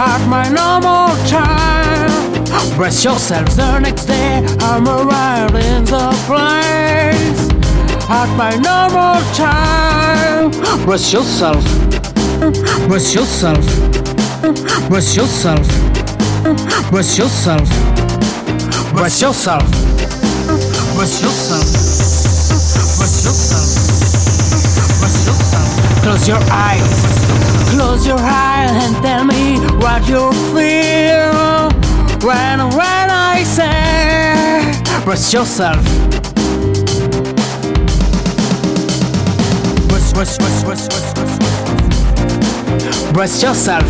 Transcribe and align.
at 0.00 0.26
my 0.26 0.48
normal 0.48 1.14
time. 1.28 2.08
Brace 2.76 3.04
yourself. 3.04 3.54
The 3.54 3.78
next 3.80 4.06
day 4.06 4.42
I'm 4.60 4.88
arrived 4.88 5.56
in 5.56 5.84
the 5.84 6.08
place 6.26 7.40
at 8.08 8.28
my 8.34 8.52
normal 8.56 9.20
time. 9.34 10.52
Brace 10.86 11.12
yourself. 11.12 11.62
Brace 12.88 13.14
yourself. 13.14 13.64
Brace 14.88 15.14
yourself. 15.16 15.68
Brace 16.90 17.18
yourself. 17.18 17.68
Brace 18.94 19.20
yourself. 19.22 19.68
Brace 20.96 21.20
yourself. 21.22 21.68
Brace 22.96 23.20
yourself. 23.24 23.80
Close 26.02 26.26
your 26.26 26.40
eyes, 26.50 27.04
close 27.74 28.06
your 28.06 28.18
eyes 28.18 28.69
brace 35.10 35.32
yourself. 35.32 35.84
Brace, 39.88 40.12
brace, 40.12 40.38
brace, 40.38 40.62
brace, 40.62 40.86
brace. 40.86 41.38
Brace 43.12 43.42
yourself. 43.42 43.82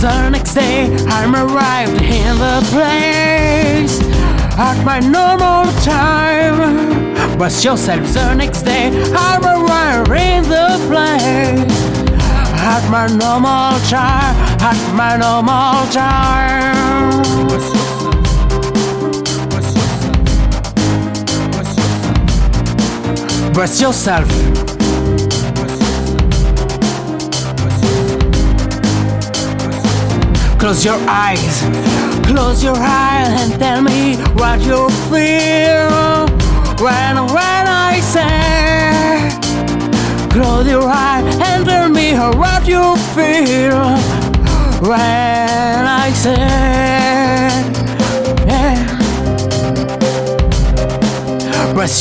The 0.00 0.30
next 0.30 0.54
day 0.54 0.86
I'm 1.08 1.34
arrived 1.34 2.00
in 2.00 2.38
the 2.38 2.62
place 2.70 4.00
at 4.58 4.82
my 4.82 4.98
normal 4.98 5.70
time. 5.82 7.36
Brace 7.36 7.62
yourself. 7.66 8.00
The 8.14 8.32
next 8.32 8.62
day 8.62 8.88
I'm 9.12 9.39
my 13.00 13.06
normal 13.06 13.80
time. 13.88 14.36
At 14.60 14.78
my 14.94 15.16
normal 15.16 15.86
time. 15.90 17.22
Brace 23.54 23.80
yourself. 23.80 24.28
Close 30.58 30.84
your 30.84 31.00
eyes, 31.08 31.62
close 32.26 32.62
your 32.62 32.76
eyes 32.76 33.28
and 33.40 33.58
tell 33.58 33.80
me 33.80 34.16
what 34.34 34.60
you 34.60 34.90
feel 35.08 36.28
when 36.84 37.16
when 37.34 37.64
I 37.66 37.98
say. 38.02 39.30
Close 40.28 40.68
your 40.68 40.86
eyes 40.86 41.09
feel 43.46 43.96
when 44.88 45.86
I 45.86 46.12
say. 46.12 46.36
Yeah. 48.46 49.00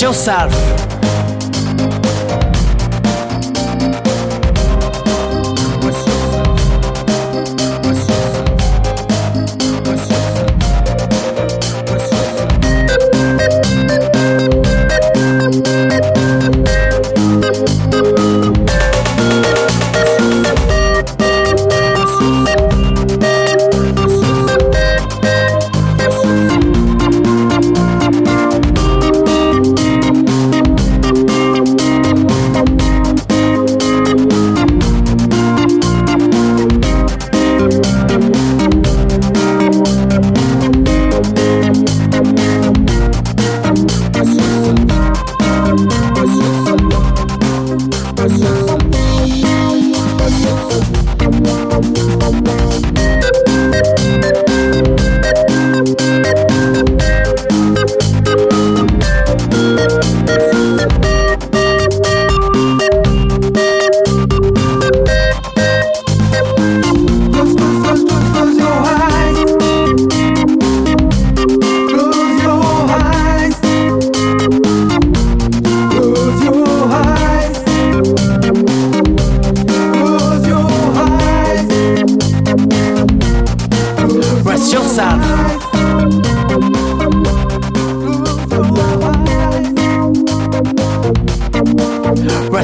Yourself. 0.02 0.99